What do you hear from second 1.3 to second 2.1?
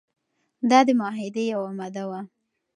یوه ماده